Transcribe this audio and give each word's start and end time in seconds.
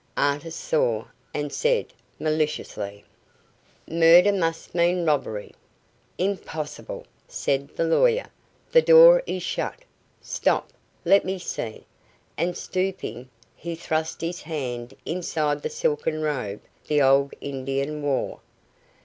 Artis 0.17 0.55
saw, 0.55 1.05
and 1.31 1.53
said 1.53 1.93
maliciously: 2.19 3.03
"Murder 3.87 4.31
must 4.33 4.73
mean 4.73 5.05
robbery." 5.05 5.53
"Impossible!" 6.17 7.05
said 7.27 7.75
the 7.77 7.83
lawyer. 7.83 8.25
"The 8.71 8.81
door 8.81 9.21
is 9.27 9.43
shut. 9.43 9.81
Stop. 10.19 10.73
Let 11.05 11.23
me 11.23 11.37
see," 11.37 11.85
and 12.35 12.57
stooping, 12.57 13.29
he 13.55 13.75
thrust 13.75 14.21
his 14.21 14.41
hand 14.41 14.95
inside 15.05 15.61
the 15.61 15.69
silken 15.69 16.23
robe 16.23 16.61
the 16.87 16.99
old 16.99 17.35
Indian 17.39 18.01
wore. 18.01 18.39